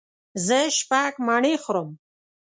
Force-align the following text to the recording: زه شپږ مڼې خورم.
زه 0.45 0.59
شپږ 0.77 1.13
مڼې 1.27 1.53
خورم. 1.63 1.89